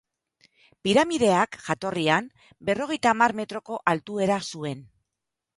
Piramideak, 0.87 1.59
jatorrian, 1.67 2.31
berrogeita 2.71 3.15
hamar 3.15 3.37
metroko 3.43 3.81
altuera 3.93 4.43
zuen. 4.55 4.87